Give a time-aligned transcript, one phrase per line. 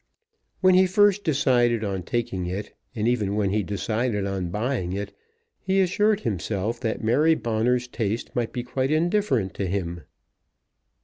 [0.61, 5.15] When he first decided on taking it, and even when he decided on buying it,
[5.59, 10.01] he assured himself that Mary Bonner's taste might be quite indifferent to him.